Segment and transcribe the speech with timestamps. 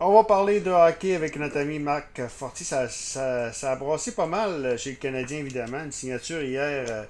[0.01, 2.65] On va parler de hockey avec notre ami Marc Forti.
[2.65, 5.85] Ça, ça, ça, a brassé pas mal chez le Canadien, évidemment.
[5.85, 7.03] Une signature hier euh,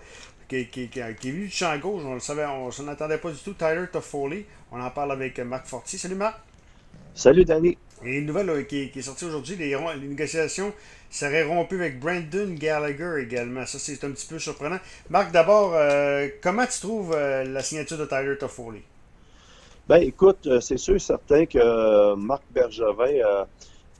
[0.48, 2.02] qui, qui, qui, qui, est venue du champ gauche.
[2.04, 3.54] On le savait, on s'en attendait pas du tout.
[3.54, 4.46] Tyler Toffoli.
[4.72, 5.96] On en parle avec Marc Forti.
[5.96, 6.40] Salut Marc.
[7.14, 7.78] Salut Danny.
[8.04, 10.72] Et une nouvelle euh, qui, est sortie aujourd'hui, les, négociations
[11.10, 13.64] seraient rompues avec Brandon Gallagher également.
[13.66, 14.78] Ça, c'est un petit peu surprenant.
[15.10, 18.82] Marc, d'abord, euh, comment tu trouves euh, la signature de Tyler Toffoli?
[19.88, 23.46] Ben, écoute, c'est sûr et certain que Marc Bergevin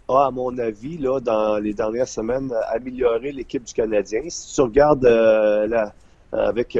[0.08, 4.22] a, à mon avis, là, dans les dernières semaines, amélioré l'équipe du Canadien.
[4.28, 5.06] Si tu regardes
[6.32, 6.78] avec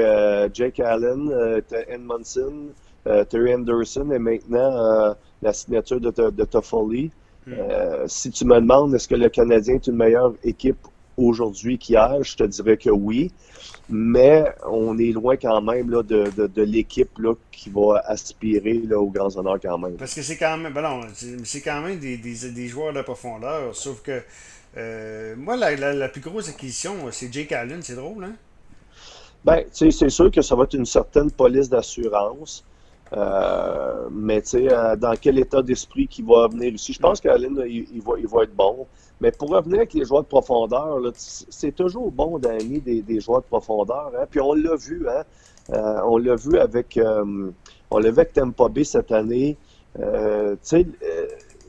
[0.53, 2.69] Jake Allen, Edmondson,
[3.03, 7.11] Terry Anderson et maintenant la signature de, de, de Toffoli,
[7.47, 7.53] mm.
[8.07, 10.77] si tu me demandes est-ce que le Canadien est une meilleure équipe
[11.17, 13.31] aujourd'hui qu'hier, je te dirais que oui.
[13.89, 17.19] Mais on est loin quand même là, de, de, de l'équipe
[17.51, 19.95] qui va aspirer là, aux grands honneurs quand même.
[19.97, 21.01] Parce que c'est quand même ben
[21.43, 23.75] c'est quand même des, des, des, joueurs de profondeur.
[23.75, 24.21] Sauf que
[24.77, 28.33] euh, moi, la, la, la, plus grosse acquisition, c'est Jake Allen, c'est drôle, hein?
[29.45, 32.63] Ben, c'est sûr que ça va être une certaine police d'assurance.
[33.15, 36.93] Euh, mais tu sais, euh, dans quel état d'esprit qu'il va venir ici.
[36.93, 38.87] Je pense qu'Allen, il, il, va, il va être bon.
[39.21, 43.41] Mais pour revenir avec les joueurs de profondeur, c'est toujours bon d'amener des, des, joueurs
[43.41, 44.11] de profondeur.
[44.17, 44.25] Hein?
[44.29, 45.23] Puis on l'a vu, hein?
[45.69, 46.99] Euh, on l'a vu avec
[47.89, 49.55] on l'a vu avec Tampa Bay cette année.
[49.99, 50.83] Euh, euh,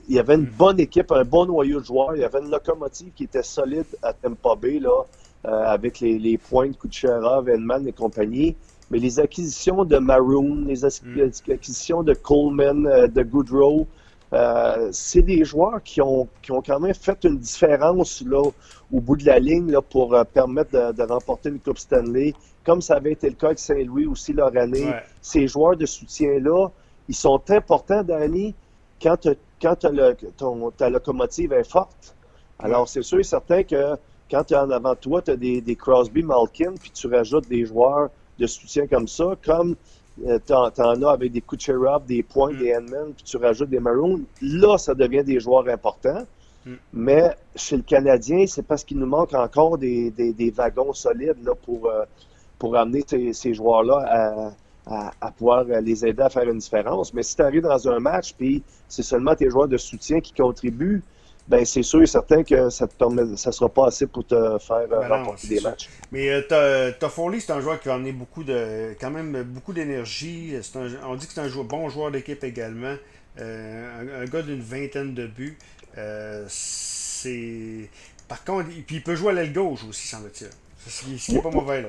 [0.08, 2.16] il y avait une bonne équipe, un bon noyau de joueurs.
[2.16, 5.04] Il y avait une locomotive qui était solide à Tampa Bay, là,
[5.44, 8.56] avec les, les points de Kucherov, Venman et compagnie.
[8.94, 13.88] Mais les acquisitions de Maroon, les acquisitions de Coleman, de Goodrow,
[14.32, 18.40] euh, c'est des joueurs qui ont, qui ont quand même fait une différence là,
[18.92, 22.34] au bout de la ligne là, pour euh, permettre de, de, remporter une Coupe Stanley,
[22.64, 24.86] comme ça avait été le cas avec Saint-Louis aussi leur année.
[24.86, 25.02] Ouais.
[25.20, 26.68] Ces joueurs de soutien-là,
[27.08, 28.54] ils sont importants, Danny,
[29.02, 29.28] quand,
[29.60, 32.14] quand le, ton, ta locomotive est forte.
[32.60, 32.86] Alors, ouais.
[32.86, 33.96] c'est sûr et certain que
[34.30, 37.48] quand tu en avant de toi, tu as des, des Crosby, Malkin, puis tu rajoutes
[37.48, 39.76] des joueurs de soutien comme ça, comme
[40.26, 42.58] euh, t'en, t'en as avec des Kucherov, des points, mm.
[42.58, 44.20] des Handman, puis tu rajoutes des Maroons.
[44.40, 46.24] Là, ça devient des joueurs importants.
[46.64, 46.72] Mm.
[46.92, 51.44] Mais chez le Canadien, c'est parce qu'il nous manque encore des, des, des wagons solides
[51.44, 52.04] là, pour, euh,
[52.58, 54.52] pour amener ces, ces joueurs-là à,
[54.86, 57.12] à, à, pouvoir les aider à faire une différence.
[57.12, 60.32] Mais si tu arrives dans un match, puis c'est seulement tes joueurs de soutien qui
[60.32, 61.02] contribuent,
[61.46, 64.58] ben c'est sûr et certain que ça te permet, ça sera pas assez pour te
[64.58, 65.70] faire ben remporter des sûr.
[65.70, 65.88] matchs.
[66.10, 70.54] Mais euh, Toffoli, c'est un joueur qui va amener beaucoup de, quand même beaucoup d'énergie.
[71.06, 72.96] On dit que c'est un joueur, bon joueur d'équipe également.
[73.40, 75.58] Euh, un, un, gars d'une vingtaine de buts.
[75.98, 77.90] Euh, c'est,
[78.28, 80.50] par contre, puis il peut jouer à l'aile gauche aussi, semble-t-il.
[80.86, 81.88] Ce qui n'est pas mauvais là.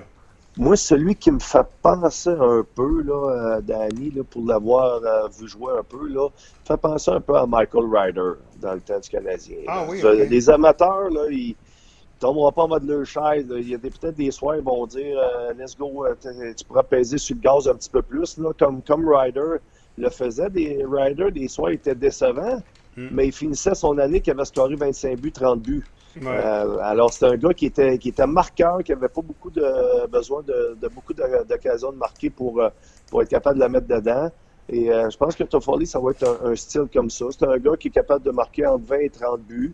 [0.57, 5.27] Moi, celui qui me fait penser un peu, là, à Danny, là, pour l'avoir euh,
[5.27, 6.29] vu jouer un peu, là,
[6.63, 9.57] fait penser un peu à Michael Ryder dans le temps du Canadien.
[9.67, 10.27] Ah, oui, okay.
[10.27, 13.45] Les amateurs, là, ils ne tomberont pas en mode leur chaise.
[13.49, 16.15] Il y a peut-être des soirs, ils vont dire euh, Let's go, euh,
[16.55, 19.57] tu pourras peser sur le gaz un petit peu plus, là, comme, comme Ryder
[19.97, 20.49] le faisait.
[20.49, 22.59] Des Ryder, des soirs, étaient décevants,
[22.97, 23.07] hmm.
[23.11, 25.83] mais il finissait son année qui avait scoré 25 buts, 30 buts.
[26.21, 26.27] Ouais.
[26.27, 30.07] Euh, alors, c'est un gars qui était, qui était marqueur, qui n'avait pas beaucoup de
[30.07, 32.69] besoin de, de beaucoup d'occasions de marquer pour, euh,
[33.09, 34.29] pour être capable de la mettre dedans.
[34.69, 37.25] Et euh, je pense que Toffoli, ça va être un, un style comme ça.
[37.31, 39.73] C'est un gars qui est capable de marquer entre 20 et 30 buts.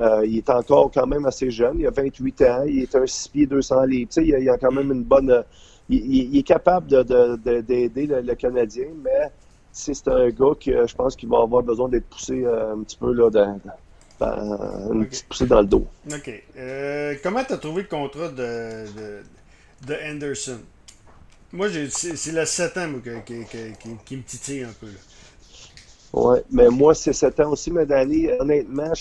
[0.00, 1.78] Euh, il est encore quand même assez jeune.
[1.78, 2.62] Il a 28 ans.
[2.66, 4.08] Il est un 6 pieds 200 livres.
[4.10, 5.44] Tu sais, il, a, il a quand même une bonne...
[5.88, 9.30] Il, il est capable d'aider de, de, le, le, Canadien, mais
[9.72, 13.12] c'est un gars que je pense qu'il va avoir besoin d'être poussé un petit peu
[13.12, 13.60] là, dans,
[14.92, 15.08] une okay.
[15.08, 15.86] petite poussée dans le dos.
[16.12, 16.42] OK.
[16.56, 19.22] Euh, comment tu as trouvé le contrat de, de,
[19.86, 20.58] de Anderson?
[21.52, 24.86] Moi, c'est le 7 ans moi, qui, qui, qui, qui, me titille un peu.
[26.14, 28.92] Oui, mais moi, c'est 7 ans aussi, mais Danny, honnêtement,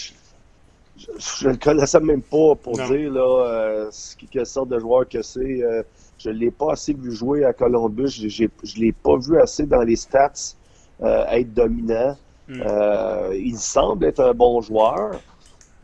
[0.97, 2.89] je ne le connaissais même pas pour non.
[2.89, 3.91] dire là, euh,
[4.29, 5.63] quelle sorte de joueur que c'est.
[5.63, 5.83] Euh,
[6.17, 8.09] je ne l'ai pas assez vu jouer à Columbus.
[8.09, 10.60] Je ne l'ai pas vu assez dans les stats euh,
[11.01, 12.15] être dominant.
[12.51, 12.61] Mm.
[12.65, 15.11] Euh, il semble être un bon joueur,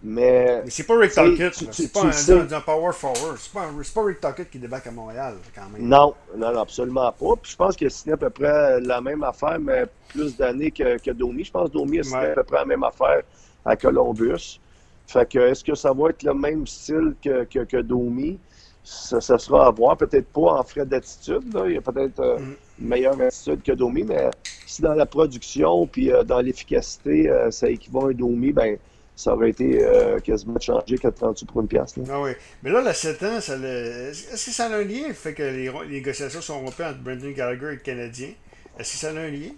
[0.03, 3.37] Mais, mais c'est pas Rick Tockett, c'est pas un, un, power forward.
[3.37, 5.87] C'est pas, pas, Rick Tockett qui débarque à Montréal, quand même.
[5.87, 7.35] Non, non, non absolument pas.
[7.41, 10.71] Puis je pense qu'il a signé à peu près la même affaire, mais plus d'années
[10.71, 11.45] que, que, Domi.
[11.45, 13.21] Je pense que Domi a signé à peu près la même affaire
[13.63, 14.59] à Columbus.
[15.07, 18.37] Fait que, est-ce que ça va être le même style que, que, que Domi?
[18.83, 19.95] Ça, ça, sera à voir.
[19.95, 21.57] Peut-être pas en frais d'attitude.
[21.65, 22.55] Il y a peut-être euh, mm.
[22.79, 24.29] une meilleure attitude que Domi, mais
[24.67, 28.77] si dans la production puis euh, dans l'efficacité, euh, ça équivaut à un Domi, ben
[29.15, 31.95] ça aurait été euh, quasiment changé 30 pour une pièce.
[32.07, 32.31] Ah oui.
[32.61, 35.71] Mais là, la 7 ans, est-ce que ça a un lien, le fait que les,
[35.89, 38.29] négociations sont rompues entre Brendan Gallagher et le Canadien?
[38.77, 39.49] Est-ce que ça a un lien?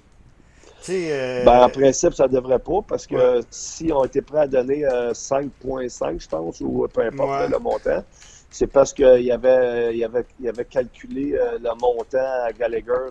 [0.89, 1.43] Euh...
[1.43, 4.83] Ben, en principe, ça ne devrait pas, parce que si on était prêt à donner
[4.83, 8.01] 5,5, euh, je pense, ou peu importe le montant,
[8.49, 13.09] c'est parce qu'il avait, il avait, il avait calculé le montant à Gallagher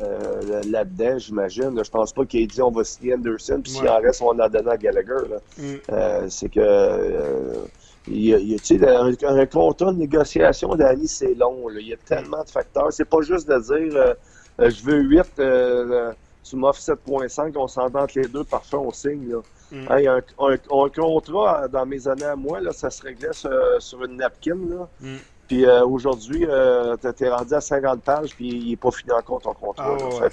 [0.00, 1.82] euh, là-dedans, j'imagine.
[1.82, 4.38] Je pense pas qu'il ait dit on va signer Anderson, puis s'il en reste, on
[4.38, 5.36] en donné à Gallagher.
[5.58, 5.74] Mm.
[5.90, 6.60] Euh, c'est que.
[6.60, 7.64] Euh,
[8.08, 11.68] il y a, un, un, contrat de négociation d'Annie, c'est long.
[11.70, 12.90] Il y a tellement de facteurs.
[12.92, 14.16] C'est pas juste de dire
[14.58, 19.34] je veux 8, tu m'offres 7.5, on s'entend entre les deux, parfait, on signe.
[19.70, 19.86] Mm.
[19.90, 24.56] un, contrat, dans mes années à moi, là, ça se réglait sur, une napkin.
[24.68, 24.88] Là.
[25.00, 25.16] Mm.
[25.50, 29.10] Puis euh, aujourd'hui, euh, tu es rendu à 50 pages, puis il n'est pas fini
[29.10, 29.96] encore ton contrat.
[29.98, 30.26] Ah,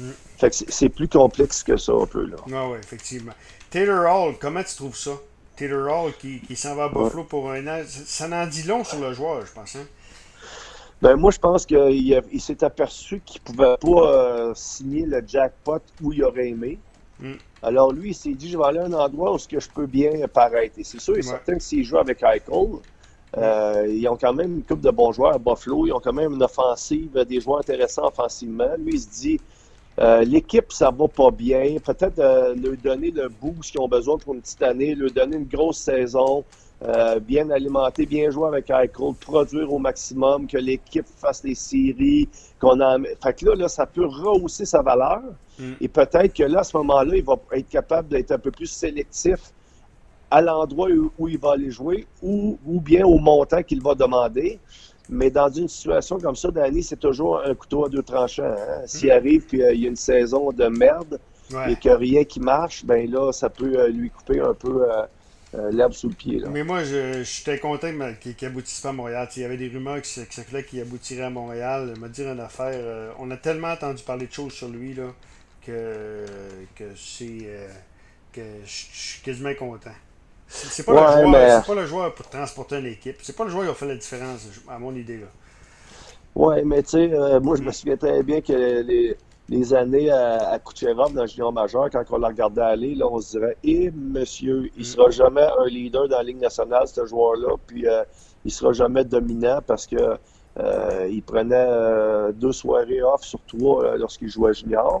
[0.00, 0.10] mm.
[0.40, 2.26] fait, que, c'est plus complexe que ça un peu.
[2.26, 2.36] Là.
[2.52, 3.30] Ah oui, effectivement.
[3.70, 5.12] Taylor Hall, comment tu trouves ça?
[5.54, 8.82] Taylor Hall qui, qui s'en va à Buffalo pour un an, ça n'en dit long
[8.82, 9.76] sur le joueur, je pense.
[9.76, 9.86] Hein?
[11.00, 15.22] Ben, moi, je pense qu'il il, s'est aperçu qu'il ne pouvait pas euh, signer le
[15.24, 16.80] jackpot où il aurait aimé.
[17.20, 17.34] Mm.
[17.62, 19.68] Alors lui, il s'est dit, je vais aller à un endroit où ce que je
[19.68, 20.76] peux bien paraître.
[20.76, 22.80] Et c'est sûr et certain que s'il joue avec Eichel,
[23.36, 25.86] euh, ils ont quand même une coupe de bons joueurs à Buffalo.
[25.86, 28.70] Ils ont quand même une offensive, des joueurs intéressants offensivement.
[28.78, 29.40] Lui, il se dit
[29.98, 31.76] euh, l'équipe, ça va pas bien.
[31.84, 35.36] Peut-être euh, leur donner le boost qu'ils ont besoin pour une petite année, leur donner
[35.36, 36.44] une grosse saison,
[37.22, 42.28] bien alimenté, bien jouer avec Eichel, produire au maximum, que l'équipe fasse des séries,
[42.60, 42.98] qu'on a.
[43.22, 45.22] Fait que là, là, ça peut rehausser sa valeur.
[45.58, 45.72] Mm.
[45.80, 48.66] Et peut-être que là, à ce moment-là, il va être capable d'être un peu plus
[48.66, 49.54] sélectif
[50.30, 50.88] à l'endroit
[51.18, 54.58] où, il va aller jouer ou, ou bien au montant qu'il va demander.
[55.08, 58.44] Mais dans une situation comme ça, Danny, c'est toujours un couteau à deux tranchants.
[58.44, 58.82] Hein.
[58.86, 59.12] S'il mm.
[59.12, 61.20] arrive qu'il y a une saison de merde
[61.68, 65.02] et que rien qui marche, ben là, ça peut euh, lui couper un peu euh,
[65.54, 66.42] euh, l'herbe sous le pied.
[66.50, 67.88] Mais moi, je, j'étais content
[68.20, 69.28] qu'il n'aboutisse pas à Montréal.
[69.36, 71.94] il y avait des rumeurs qui circulaient qu'il aboutirait à Montréal.
[72.00, 73.14] Me dire une affaire.
[73.20, 75.12] on a tellement entendu parler de choses sur lui là,
[75.64, 76.24] que,
[76.74, 77.46] que c'est
[78.32, 79.94] que je suis quasiment content.
[80.48, 83.16] C'est pas, pas, le joueur pour transporter une équipe.
[83.22, 85.18] C'est pas le joueur qui a fait la différence, à mon idée.
[85.18, 85.26] là.
[86.36, 88.52] Ouais, mais tu sais, euh, moi, je me souviens très bien que
[88.82, 89.16] les,
[89.48, 93.06] les années à, à Kucherov dans le junior majeur, quand on l'a regardé aller, là,
[93.10, 94.84] on se dirait, eh, monsieur, il mm.
[94.84, 98.04] sera jamais un leader dans la Ligue nationale, ce joueur-là, puis euh,
[98.44, 99.96] il sera jamais dominant parce que
[100.58, 105.00] euh, il prenait deux soirées off sur trois lorsqu'il jouait junior.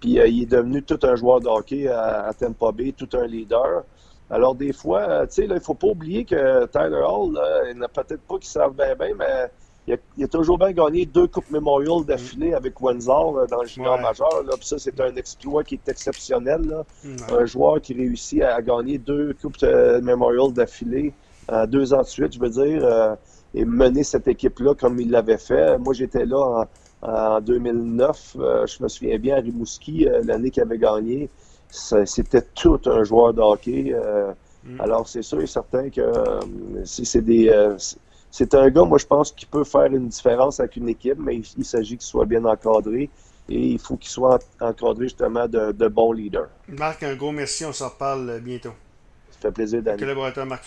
[0.00, 3.26] Puis il est devenu tout un joueur de hockey à, à Tampa Bay, tout un
[3.26, 3.84] leader.
[4.30, 7.38] Alors, des fois, euh, tu sais, il ne faut pas oublier que Tyler Hall,
[7.70, 9.50] il n'a peut-être pas qu'il savent bien, bien, mais
[9.86, 14.00] il a, toujours bien gagné deux Coupes Memorial d'affilée avec Windsor euh, dans le junior
[14.00, 14.42] majeur.
[14.44, 14.54] Là.
[14.56, 16.62] Puis ça, c'est un exploit qui est exceptionnel.
[16.62, 16.84] Là.
[17.38, 21.12] Un joueur qui réussit à gagner deux Coupes euh, Memorial d'affilée
[21.68, 23.16] deux ans de suite, je veux dire,
[23.52, 25.76] et mener cette équipe-là comme il l'avait fait.
[25.76, 26.64] Moi, j'étais là
[27.02, 28.36] en, 2009.
[28.64, 31.28] je me souviens bien à Rimouski, l'année qu'il avait gagné
[31.74, 33.92] c'était tout un joueur de hockey.
[33.92, 34.32] Euh,
[34.64, 34.80] mm.
[34.80, 36.40] Alors, c'est sûr et certain que euh,
[36.84, 37.48] c'est des.
[37.48, 37.76] Euh,
[38.30, 41.36] c'est un gars, moi, je pense, qui peut faire une différence avec une équipe, mais
[41.56, 43.08] il, s'agit qu'il soit bien encadré
[43.48, 46.48] et il faut qu'il soit encadré justement de, bons leaders.
[46.66, 47.64] Marc, un gros merci.
[47.64, 48.72] On s'en reparle bientôt.
[49.30, 50.00] Ça fait plaisir, Daniel.
[50.00, 50.62] Collaborateur Marc